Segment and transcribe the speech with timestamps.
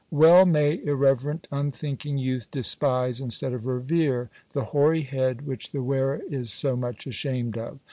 [0.09, 6.21] Well may irreverent, unthinking youth despise, instead of revere, the hoary head which the wearer
[6.27, 7.77] is so much ashamed of.